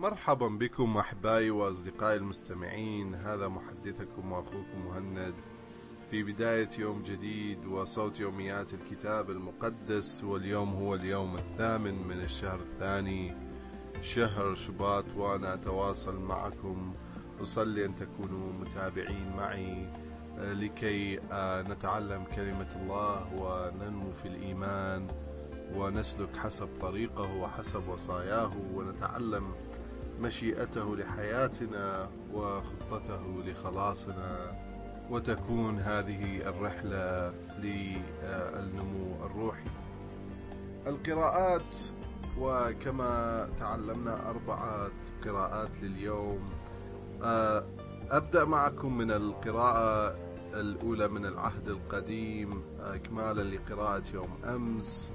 [0.00, 3.14] مرحبا بكم أحبائي وأصدقائي المستمعين.
[3.14, 5.34] هذا محدثكم واخوكم مهند.
[6.10, 13.34] في بداية يوم جديد وصوت يوميات الكتاب المقدس واليوم هو اليوم الثامن من الشهر الثاني
[14.00, 16.94] شهر شباط وأنا أتواصل معكم.
[17.42, 19.92] أصلي أن تكونوا متابعين معي
[20.38, 25.06] آه، لكي آه، نتعلم كلمة الله وننمو في الإيمان
[25.74, 29.52] ونسلك حسب طريقه وحسب وصاياه ونتعلم
[30.20, 34.52] مشيئته لحياتنا وخطته لخلاصنا
[35.10, 39.70] وتكون هذه الرحلة للنمو الروحي.
[40.86, 41.76] القراءات
[42.38, 44.90] وكما تعلمنا أربعة
[45.24, 46.50] قراءات لليوم
[48.10, 50.16] أبدأ معكم من القراءة
[50.54, 55.10] الأولى من العهد القديم إكمالا لقراءة يوم أمس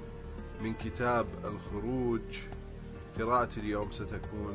[0.62, 2.38] من كتاب الخروج.
[3.18, 4.54] قراءة اليوم ستكون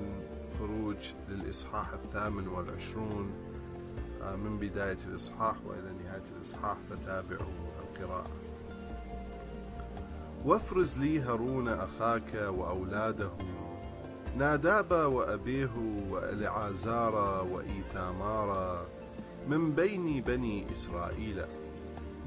[0.59, 0.97] خروج
[1.29, 3.31] للإصحاح الثامن والعشرون
[4.21, 8.31] آه، من بداية الإصحاح وإلى نهاية الإصحاح فتابعوا القراءة.
[10.45, 13.31] وافرز لي هارون أخاك وأولاده
[14.37, 15.69] ناداب وأبيه
[16.09, 18.85] وإلعازار وإيثامار
[19.47, 21.45] من بين بني إسرائيل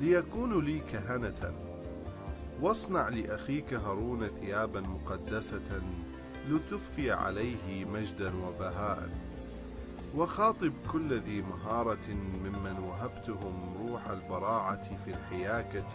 [0.00, 1.54] ليكونوا لي كهنة
[2.60, 5.82] واصنع لأخيك هارون ثيابا مقدسة
[6.48, 9.10] لتضفي عليه مجدا وبهاء.
[10.16, 12.08] وخاطب كل ذي مهارة
[12.44, 15.94] ممن وهبتهم روح البراعة في الحياكة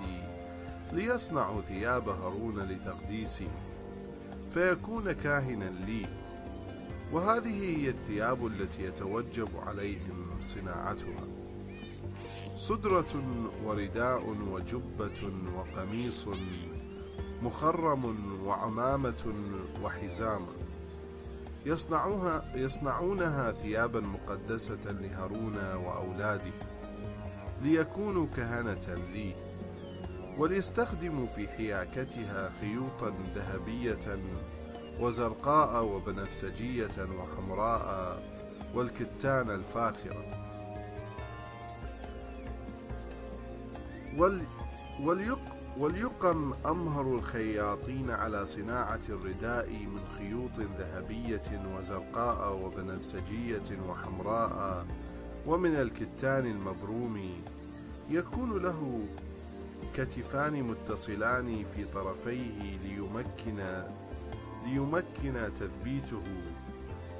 [0.91, 3.47] ليصنعوا ثياب هارون لتقديسي
[4.53, 6.05] فيكون كاهنا لي.
[7.11, 11.27] وهذه هي الثياب التي يتوجب عليهم صناعتها.
[12.57, 13.23] صدرة
[13.63, 16.27] ورداء وجبة وقميص
[17.43, 18.03] مخرم
[18.45, 19.33] وعمامة
[19.83, 20.45] وحزام.
[21.65, 26.51] يصنعوها يصنعونها ثيابا مقدسة لهارون وأولاده
[27.61, 29.33] ليكونوا كهنة لي
[30.37, 34.19] وليستخدموا في حياكتها خيوطا ذهبية
[34.99, 38.19] وزرقاء وبنفسجية وحمراء
[38.75, 40.25] والكتان الفاخرة.
[44.17, 44.41] وال
[45.01, 45.39] وليق
[45.79, 54.85] وليقم أمهر الخياطين على صناعة الرداء من خيوط ذهبية وزرقاء وبنفسجية وحمراء
[55.47, 57.41] ومن الكتان المبروم.
[58.09, 59.05] يكون له
[59.95, 63.83] كتفان متصلان في طرفيه ليمكن
[64.65, 66.23] ليمكن تثبيته.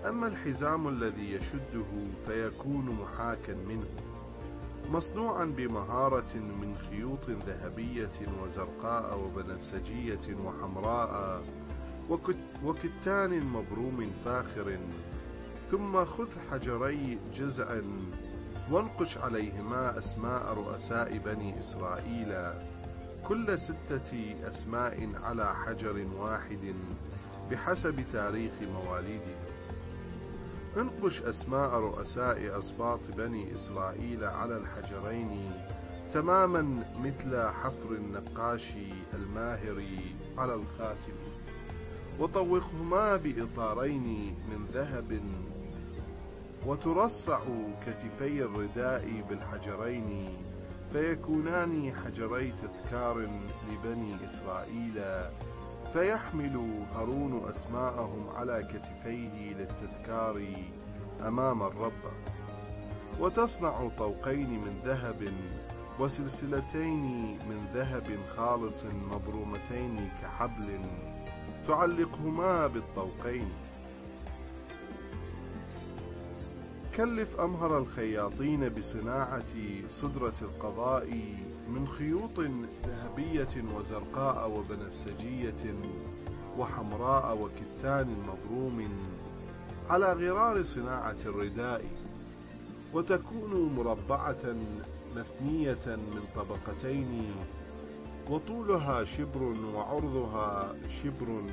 [0.05, 1.91] أما الحزام الذي يشده
[2.25, 4.08] فيكون محاكا منه.
[4.91, 8.11] مصنوعا بمهارة من خيوط ذهبية
[8.43, 11.43] وزرقاء وبنفسجية وحمراء
[12.63, 14.77] وكتان مبروم فاخر.
[15.71, 17.81] ثم خذ حجري جزع
[18.71, 22.53] وانقش عليهما أسماء رؤساء بني إسرائيل.
[23.23, 26.73] كل ستة أسماء على حجر واحد
[27.51, 29.48] بحسب تاريخ مواليدهم.
[30.77, 35.51] انقش أسماء رؤساء أسباط بني إسرائيل على الحجرين
[36.09, 38.73] تماما مثل حفر النقاش
[39.13, 39.83] الماهر
[40.37, 41.13] على الخاتم.
[42.19, 45.21] وطوقهما بإطارين من ذهب
[46.65, 47.39] وترصع
[47.85, 50.29] كتفي الرداء بالحجرين
[50.91, 53.29] فيكونان حجري تذكار
[53.69, 55.03] لبني إسرائيل
[55.93, 60.43] فيحمل هارون أسماءهم على كتفيه للتذكار
[61.27, 62.03] أمام الرب.
[63.19, 65.33] وتصنع طوقين من ذهب
[65.99, 67.03] وسلسلتين
[67.49, 70.81] من ذهب خالص مبرومتين كحبل
[71.67, 73.49] تعلقهما بالطوقين.
[76.95, 79.53] كلف أمهر الخياطين بصناعة
[79.87, 81.35] صدرة القضاء
[81.75, 82.39] من خيوط
[82.85, 85.75] ذهبية وزرقاء وبنفسجية
[86.57, 88.89] وحمراء وكتان مبروم
[89.89, 91.85] على غرار صناعة الرداء
[92.93, 94.55] وتكون مربعة
[95.15, 97.33] مثنية من طبقتين
[98.29, 99.43] وطولها شبر
[99.75, 101.43] وعرضها شبر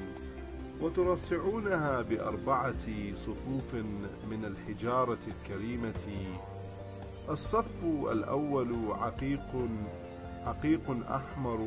[0.80, 3.74] وترصعونها بأربعة صفوف
[4.30, 6.26] من الحجارة الكريمة.
[7.28, 9.68] الصف الأول عقيق
[10.46, 11.60] عقيق أحمر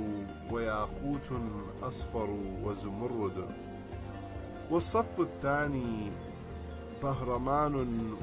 [0.52, 1.30] وياقوت
[1.84, 2.30] أصفر
[2.64, 3.46] وزمرد.
[4.72, 6.12] والصف الثاني
[7.02, 7.76] طهرمان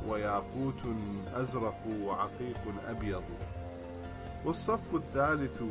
[0.08, 0.82] وياقوت
[1.34, 3.22] أزرق وعقيق أبيض.
[4.44, 5.62] والصف الثالث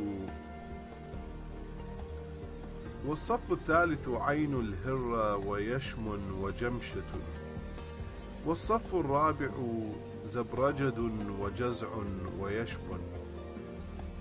[3.06, 6.06] والصف الثالث عين الهرة ويشم
[6.42, 7.12] وجمشة.
[8.46, 9.50] والصف الرابع
[10.24, 10.98] زبرجد
[11.40, 11.88] وجزع
[12.40, 12.80] ويشب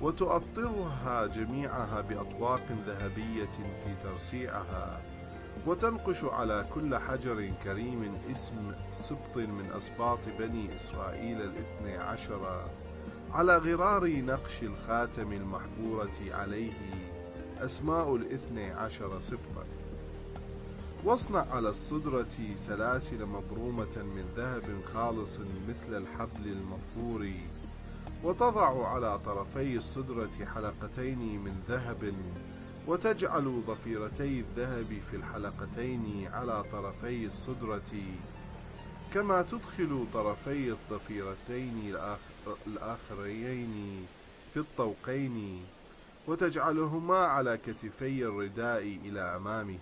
[0.05, 3.49] وتؤطرها جميعها بأطواق ذهبية
[3.83, 5.01] في ترسيعها
[5.67, 12.65] وتنقش على كل حجر كريم اسم سبط من أسباط بني إسرائيل الاثني عشر
[13.31, 16.73] على غرار نقش الخاتم المحفورة عليه
[17.57, 19.65] أسماء الاثني عشر سبطا.
[21.03, 24.63] واصنع على الصدرة سلاسل مبرومة من ذهب
[24.93, 27.31] خالص مثل الحبل المفور
[28.23, 32.13] وتضع على طرفي الصدرة حلقتين من ذهب
[32.87, 37.91] وتجعل ضفيرتي الذهب في الحلقتين على طرفي الصدرة.
[39.13, 41.95] كما تدخل طرفي الضفيرتين
[42.67, 44.05] الآخرين
[44.53, 45.65] في الطوقين
[46.27, 49.77] وتجعلهما على كتفي الرداء إلى أمامه.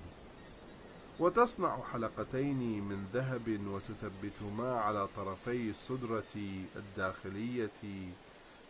[1.20, 6.34] وتصنع حلقتين من ذهب وتثبتهما على طرفي الصدرة
[6.76, 8.10] الداخلية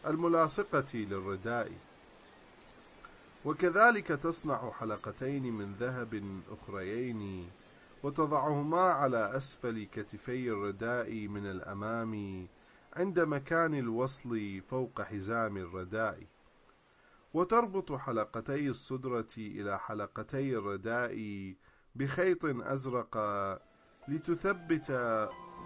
[0.08, 1.72] الملاصقة للرداء.
[3.46, 7.50] وكذلك تصنع حلقتين من ذهب أخريين
[8.04, 12.46] وتضعهما على أسفل كتفي الرداء من الأمام
[12.94, 16.24] عند مكان الوصل فوق حزام الرداء.
[17.34, 21.16] وتربط حلقتي الصدرة إلى حلقتي الرداء
[21.96, 23.18] بخيط أزرق
[24.08, 24.92] لتثبت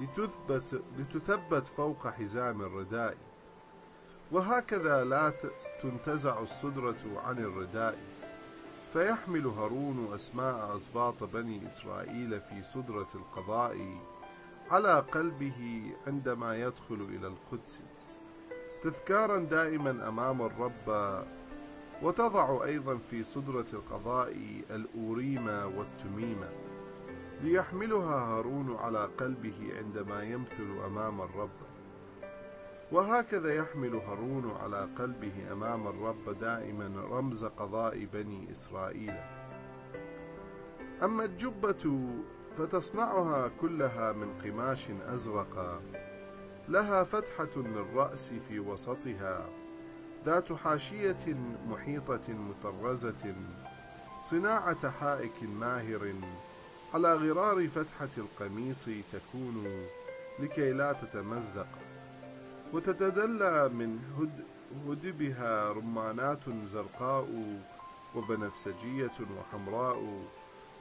[0.02, 3.18] لتثبت لتثبت فوق حزام الرداء.
[4.32, 5.34] وهكذا لا
[5.82, 7.98] تنتزع الصدرة عن الرداء.
[8.94, 14.02] فيحمل هارون أسماء أسباط بني إسرائيل في صدرة القضاء
[14.70, 17.84] على قلبه عندما يدخل إلى القدس.
[18.82, 20.90] تذكارا دائما أمام الرب
[22.02, 24.36] وتضع أيضا في صدرة القضاء
[24.70, 26.40] الأوريم والتميم
[27.42, 31.50] ليحملها هارون على قلبه عندما يمثل أمام الرب.
[32.92, 39.14] وهكذا يحمل هارون على قلبه أمام الرب دائما رمز قضاء بني إسرائيل.
[41.04, 42.10] أما الجبة
[42.58, 45.82] فتصنعها كلها من قماش أزرق
[46.70, 49.50] لها فتحة للرأس في وسطها.
[50.28, 51.36] ذات حاشية
[51.70, 53.36] محيطة مطرزة
[54.24, 56.14] صناعة حائك ماهر
[56.94, 59.86] على غرار فتحة القميص تكون
[60.40, 61.68] لكي لا تتمزق.
[62.74, 64.44] وتتدلى من هد
[64.88, 67.60] هدبها رمانات زرقاء
[68.16, 70.28] وبنفسجية وحمراء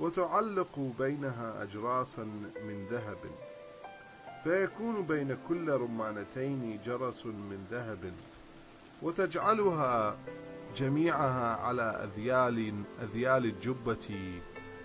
[0.00, 2.24] وتعلق بينها أجراسا
[2.66, 3.18] من ذهب.
[4.44, 8.12] فيكون بين كل رمانتين جرس من ذهب.
[9.02, 10.16] وتجعلها
[10.76, 14.40] جميعها على أذيال أذيال الجبة.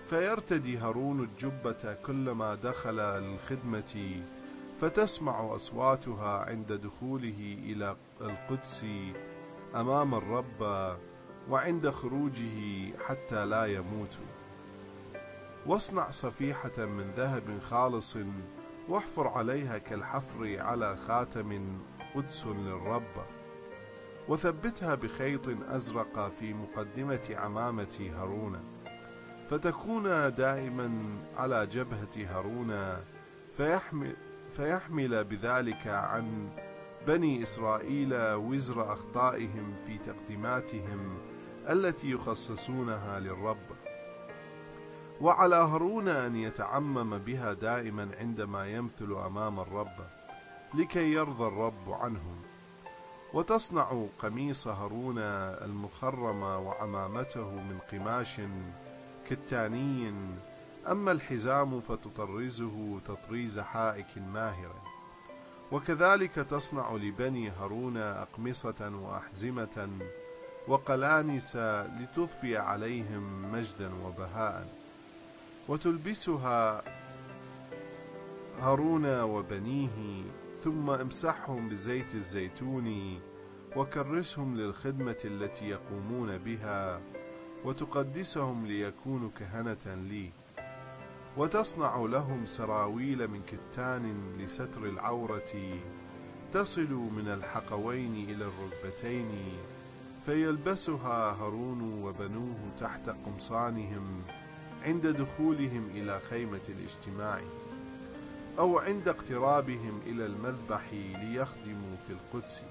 [0.06, 4.22] فيرتدي هارون الجبة كلما دخل للخدمة
[4.80, 8.86] فتسمع أصواتها عند دخوله إلى القدس
[9.76, 10.96] أمام الرب
[11.50, 14.18] وعند خروجه حتى لا يموت.
[15.66, 18.16] واصنع صفيحة من ذهب خالص
[18.88, 21.78] واحفر عليها كالحفر على خاتم
[22.14, 23.41] قدس للرب.
[24.28, 28.60] وثبتها بخيط أزرق في مقدمة عمامة هارون.
[29.50, 30.90] فتكون دائما
[31.36, 32.96] على جبهة هارون
[33.56, 34.16] فيحمل,
[34.52, 36.48] فيحمل بذلك عن
[37.06, 41.18] بني إسرائيل وزر أخطائهم في تقديماتهم
[41.70, 43.66] التي يخصصونها للرب.
[45.20, 50.06] وعلى هارون أن يتعمم بها دائما عندما يمثل أمام الرب
[50.74, 52.51] لكي يرضى الرب عنهم.
[53.34, 58.40] وتصنع قميص هارون المخرم وعمامته من قماش
[59.30, 60.14] كتاني.
[60.90, 64.74] أما الحزام فتطرزه تطريز حائك ماهر.
[65.72, 69.88] وكذلك تصنع لبني هارون أقمصة وأحزمة
[70.68, 71.56] وقلانس
[72.00, 74.68] لتضفي عليهم مجدا وبهاء.
[75.68, 76.82] وتلبسها
[78.60, 80.24] هارون وبنيه
[80.64, 83.18] ثم امسحهم بزيت الزيتون
[83.76, 87.00] وكرسهم للخدمة التي يقومون بها
[87.64, 90.30] وتقدسهم ليكونوا كهنة لي.
[91.36, 95.80] وتصنع لهم سراويل من كتان لستر العورة
[96.52, 99.28] تصل من الحقوين إلى الركبتين
[100.26, 104.22] فيلبسها هارون وبنوه تحت قمصانهم
[104.82, 107.40] عند دخولهم إلى خيمة الاجتماع.
[108.58, 112.62] أو عند اقترابهم إلى المذبح ليخدموا في القدس.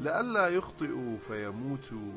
[0.00, 2.12] لئلا يخطئوا فيموتوا.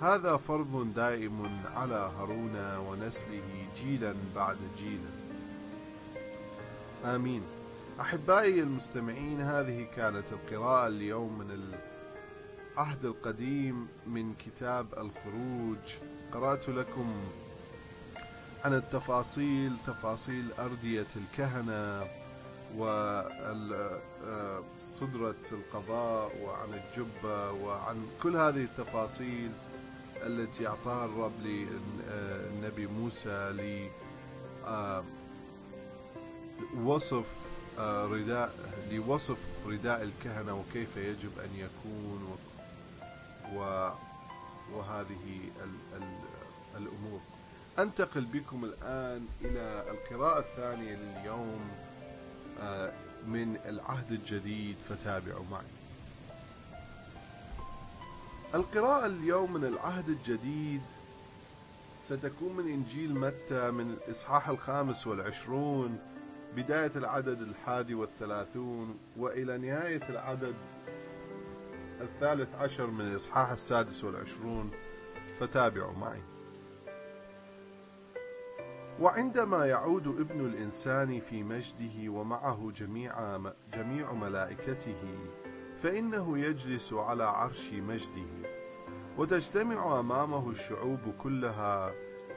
[0.00, 5.00] هذا فرض دائم على هارون ونسله جيلا بعد جيل.
[7.04, 7.42] آمين.
[8.00, 11.74] أحبائي المستمعين هذه كانت القراءة اليوم من
[12.76, 15.94] العهد القديم من كتاب الخروج.
[16.32, 17.14] قرأت لكم
[18.64, 22.06] عن التفاصيل تفاصيل أردية الكهنة
[24.26, 29.50] وصدرة القضاء وعن الجبة وعن كل هذه التفاصيل
[30.16, 33.52] التي أعطاها الرب للنبي موسى
[36.74, 37.26] لوصف
[37.78, 38.52] رداء
[38.90, 42.36] لوصف رداء الكهنة وكيف يجب أن يكون
[44.72, 45.40] وهذه
[46.76, 47.20] الأمور.
[47.78, 51.60] أنتقل بكم الآن إلى القراءة الثانية لليوم
[52.60, 52.92] آه،
[53.26, 55.64] من العهد الجديد فتابعوا معي.
[58.54, 60.82] القراءة اليوم من العهد الجديد
[62.02, 65.98] ستكون من إنجيل متى؟ من الإصحاح الخامس والعشرون
[66.56, 70.54] بداية العدد الحادي والثلاثون وإلى نهاية العدد
[72.00, 74.70] الثالث عشر من الإصحاح السادس والعشرون
[75.40, 76.22] فتابعوا معي.
[79.00, 83.38] وعندما يعود ابن الإنسان في مجده ومعه جميع,
[83.74, 85.18] جميع ملائكته
[85.82, 88.48] فإنه يجلس على عرش مجده
[89.18, 91.92] وتجتمع أمامه الشعوب كلها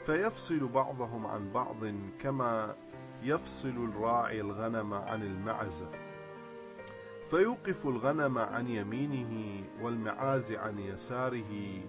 [0.05, 1.77] فيفصل بعضهم عن بعض
[2.21, 2.75] كما
[3.23, 5.85] يفصل الراعي الغنم عن المعز.
[7.29, 11.81] فيوقف الغنم عن يمينه والمعاز عن يساره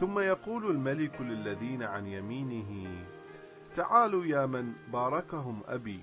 [0.00, 2.88] ثم يقول الملك للذين عن يمينه
[3.78, 6.00] تعالوا يا من باركهم أبي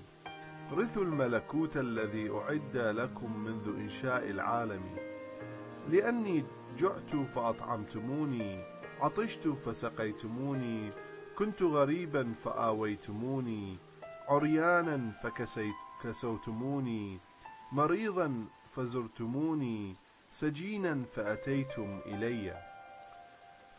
[0.72, 4.82] رثوا الملكوت الذي أعد لكم منذ إنشاء العالم.
[5.88, 6.44] لأني
[6.78, 8.64] جعت فأطعمتموني
[9.00, 10.90] عطشت فسقيتموني
[11.38, 13.76] كنت غريبا فآويتموني
[14.28, 15.12] عريانا
[16.02, 17.18] فكسوتموني
[17.72, 19.94] مريضا فزرتموني
[20.32, 22.60] سجينا فأتيتم إلي.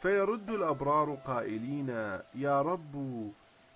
[0.02, 1.90] فيرد الأبرار قائلين
[2.36, 2.96] يا رب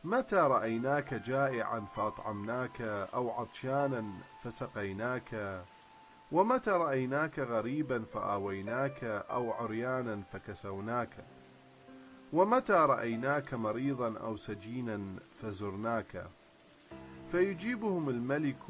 [0.03, 2.81] متى رأيناك جائعا فأطعمناك
[3.13, 4.03] أو عطشانا
[4.43, 5.61] فسقيناك؟
[6.31, 11.25] ومتى رأيناك غريبا فآويناك أو عريانا فكسوناك؟
[12.33, 15.01] ومتى رأيناك مريضا أو سجينا
[15.41, 16.27] فزرناك؟
[17.31, 18.63] فيجيبهم الملك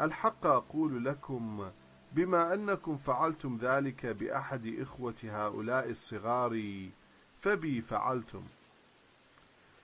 [0.00, 1.70] الحق أقول لكم
[2.12, 6.88] بما أنكم فعلتم ذلك بأحد إخوة هؤلاء الصغار
[7.40, 8.42] فبي فعلتم.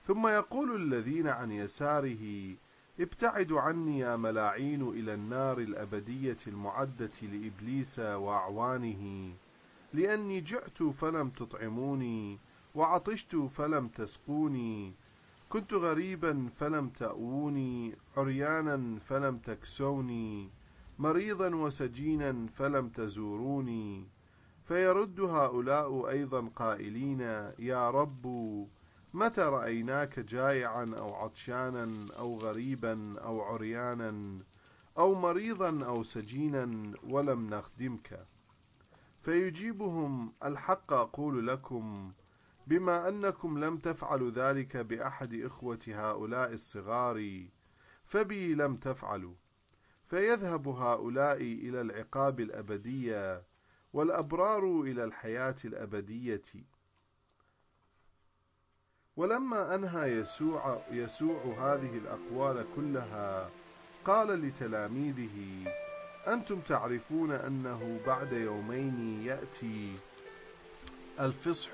[0.07, 2.55] ثم يقول الذين عن يساره
[2.99, 9.33] ابتعدوا عني يا ملاعين إلى النار الأبدية المعدة لإبليس وأعوانه.
[9.93, 12.39] لأني جعت فلم تطعموني
[12.75, 14.93] وعطشت فلم تسقوني.
[15.49, 20.49] كنت غريبا فلم تأووني عريانا فلم تكسوني.
[20.99, 24.03] مريضا وسجينا فلم تزوروني.
[24.67, 27.21] فيرد هؤلاء أيضا قائلين
[27.59, 28.25] يا رب
[29.13, 34.39] متى رأيناك جائعا أو عطشانا أو غريبا أو عريانا
[34.97, 38.25] أو مريضا أو سجينا ولم نخدمك؟
[39.21, 42.11] فيجيبهم الحق أقول لكم
[42.67, 47.47] بما أنكم لم تفعلوا ذلك بأحد إخوة هؤلاء الصغار
[48.05, 49.35] فبي لم تفعلوا.
[50.05, 53.43] فيذهب هؤلاء إلى العقاب الأبدية
[53.93, 56.72] والأبرار إلى الحياة الأبدية.
[59.17, 63.49] ولما أنهى يسوع, يسوع هذه الأقوال كلها
[64.05, 65.71] قال لتلاميذه
[66.27, 69.95] أنتم تعرفون أنه بعد يومين يأتي
[71.19, 71.69] الفصح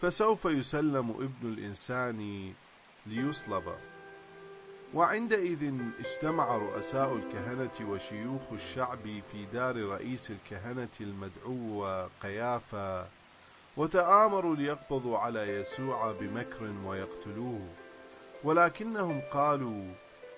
[0.00, 2.52] فسوف يسلم ابن الإنسان
[3.06, 3.74] ليصلب.
[4.94, 11.86] وعندئذ اجتمع رؤساء الكهنة وشيوخ الشعب في دار رئيس الكهنة المدعو
[12.22, 13.19] قيافة
[13.80, 17.68] وتآمروا ليقبضوا على يسوع بمكر ويقتلوه.
[18.44, 19.84] ولكنهم قالوا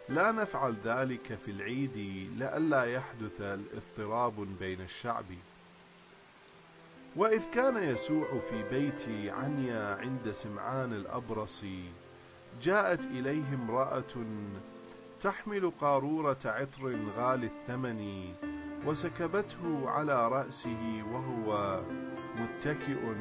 [0.08, 1.96] لا نفعل ذلك في العيد
[2.36, 5.24] لئلا يحدث اضطراب بين الشعب.
[7.16, 11.64] وإذ كان يسوع في بيت عنيا عند سمعان الأبرص
[12.62, 14.14] جاءت إليه امرأة
[15.20, 18.32] تحمل قارورة عطر غالي الثمن
[18.86, 21.80] وسكبته على رأسه وهو
[22.36, 23.14] متكئ.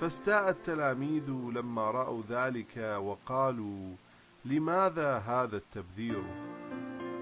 [0.00, 3.96] فاستاء التلاميذ لما رأوا ذلك وقالوا
[4.44, 6.24] لماذا هذا التبذير؟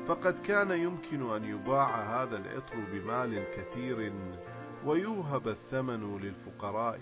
[0.06, 4.12] فقد كان يمكن أن يباع هذا العطر بمال كثير
[4.84, 7.00] ويوهب الثمن للفقراء.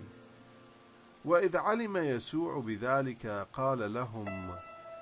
[1.25, 4.54] وإذ علم يسوع بذلك قال لهم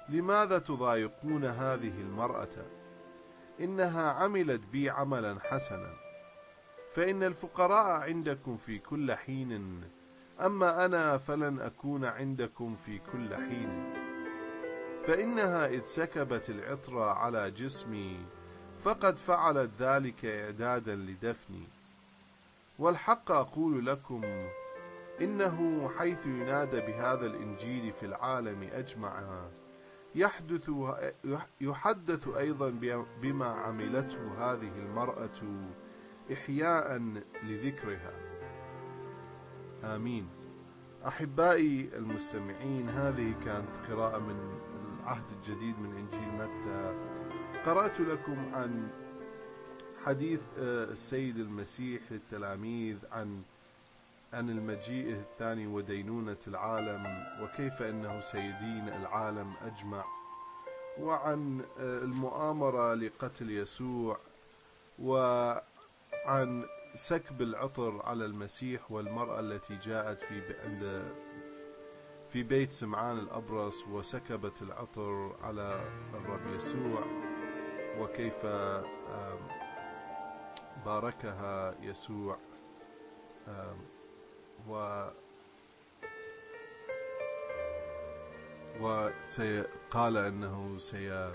[0.08, 2.66] لماذا تضايقون هذه المرأة؟
[3.60, 6.01] إنها عملت بي عملا حسنا.
[6.94, 9.82] فإن الفقراء عندكم في كل حين.
[10.40, 13.92] أما أنا فلن أكون عندكم في كل حين.
[15.06, 18.26] فإنها إذ سكبت العطر على جسمي
[18.80, 21.66] فقد فعلت ذلك إعدادا لدفني.
[22.78, 24.22] والحق أقول لكم
[25.20, 29.44] إنه حيث ينادى بهذا الإنجيل في العالم أجمع
[30.14, 30.70] يحدث
[31.60, 32.70] يحدث أيضا
[33.22, 35.42] بما عملته هذه المرأة
[36.32, 37.02] إحياء
[37.42, 38.12] لذكرها.
[39.84, 40.28] آمين.
[41.06, 44.58] أحبائي المستمعين هذه كانت قراءة من
[45.00, 46.94] العهد الجديد من إنجيل متى.
[47.66, 48.88] قرأت لكم عن
[50.04, 53.42] حديث آه، السيد المسيح للتلاميذ عن
[54.32, 60.04] عن المجيء الثاني ودينونة العالم وكيف أنه سيدين العالم أجمع.
[61.00, 64.18] وعن آه، المؤامرة لقتل يسوع
[64.98, 65.71] وعن
[66.94, 71.12] سكب العطر على المسيح والمرأة التي جاءت في عند
[72.30, 77.04] في بيت سمعان الأبرص وسكبت العطر على الرب يسوع
[77.98, 78.46] وكيف
[80.86, 82.38] باركها يسوع.
[84.68, 85.04] و
[88.80, 91.32] وقال أنه سي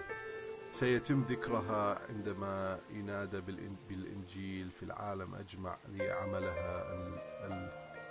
[0.74, 3.41] سيتم ذكرها عندما ينادى
[3.89, 6.83] بالإنجيل في العالم أجمع لعملها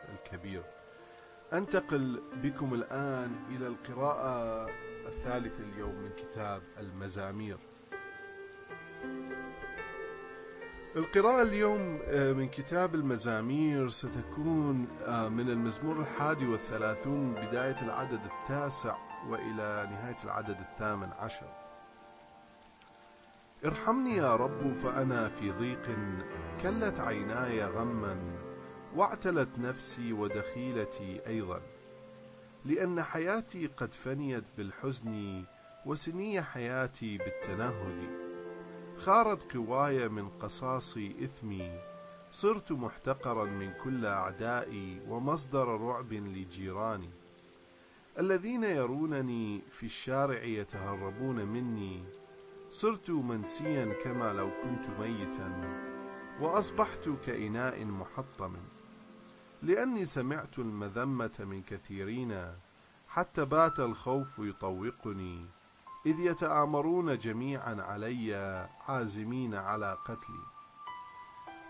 [0.08, 0.62] الكبير.
[1.52, 4.66] أنتقل بكم الآن إلى القراءة
[5.06, 7.58] الثالثة اليوم من كتاب المزامير.
[10.96, 18.96] القراءة اليوم آه، من كتاب المزامير ستكون آه، من المزمور الحادي والثلاثون بداية العدد التاسع
[19.28, 21.65] وإلى نهاية العدد الثامن عشر.
[23.66, 25.98] ارحمني يا رب فأنا في ضيق
[26.62, 28.16] كلت عيناي غما
[28.96, 31.61] واعتلت نفسي ودخيلتي أيضا.
[32.64, 35.44] لأن حياتي قد فنيت بالحزن
[35.87, 38.11] وسني حياتي بالتنهد.
[38.98, 41.81] خارت قواي من قصاص إثمي
[42.31, 47.11] صرت محتقرا من كل أعدائي ومصدر رعب لجيراني.
[48.18, 52.02] الذين يرونني في الشارع يتهربون مني
[52.70, 55.81] صرت منسيا كما لو كنت ميتا
[56.40, 58.57] وأصبحت كإناء محطم.
[59.62, 62.52] لأني سمعت المذمة من كثيرين
[63.09, 65.46] حتى بات الخوف يطوقني
[66.07, 68.35] إذ يتآمرون جميعا علي
[68.88, 70.42] عازمين على قتلي.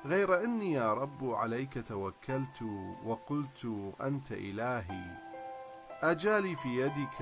[0.07, 2.63] غير أني يا رب عليك توكلت
[3.05, 5.26] وقلت أنت إلهي
[6.03, 7.21] أجالي في يدك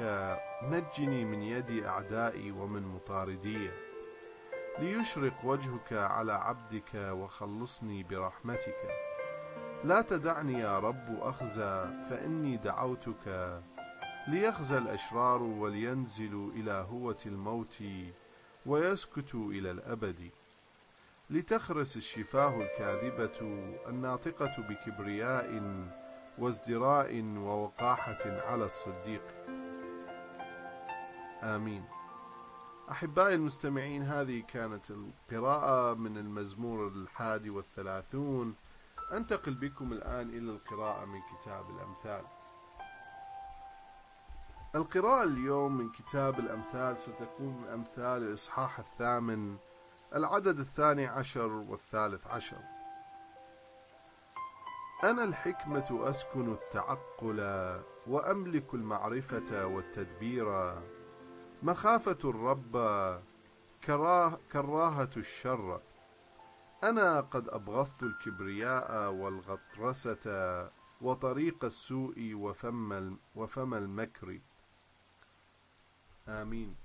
[0.63, 3.71] نجني من يد أعدائي ومن مطاردي.
[4.79, 8.77] ليشرق وجهك على عبدك وخلصني برحمتك.
[9.85, 13.61] لا تدعني يا رب أخزى فإني دعوتك
[14.29, 17.83] ليخزى الأشرار ولينزلوا إلى هوة الموت
[18.67, 20.31] ويسكتوا إلى الأبد.
[21.31, 23.41] لتخرس الشفاه الكاذبة
[23.89, 25.47] الناطقة بكبرياء
[26.39, 29.23] وازدراء ووقاحة على الصديق.
[31.43, 31.85] آمين.
[32.91, 38.55] أحبائي المستمعين هذه كانت القراءة من المزمور الحادي والثلاثون.
[39.13, 42.25] أنتقل بكم الآن إلى القراءة من كتاب الأمثال.
[44.75, 49.57] القراءة اليوم من كتاب الأمثال ستكون من أمثال الإصحاح الثامن
[50.15, 52.74] العدد الثاني عشر والثالث عشر.
[55.11, 57.41] أنا الحكمة أسكن التعقل
[58.07, 60.75] وأملك المعرفة والتدبير.
[61.63, 62.73] مخافة الرب
[63.85, 65.81] كراه كراهة الشر.
[66.85, 74.41] أنا قد أبغضت الكبرياء والغطرسة وطريق السوء وفم, وفم المكر.
[76.29, 76.84] آمين.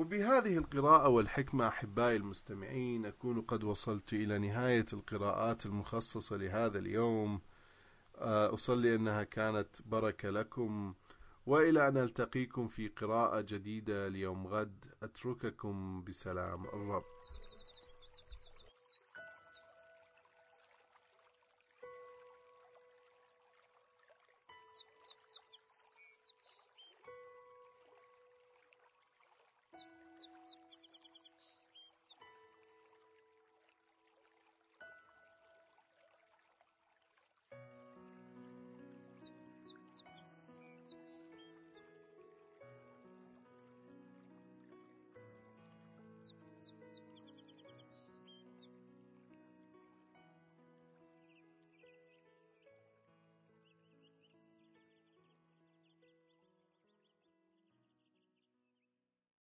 [0.00, 7.40] وبهذه القراءة والحكمة أحبائي المستمعين أكون قد وصلت إلى نهاية القراءات المخصصة لهذا اليوم.
[8.16, 10.94] آه، أصلي أنها كانت بركة لكم
[11.46, 17.02] وإلى أن ألتقيكم في قراءة جديدة ليوم غد أترككم بسلام الرب.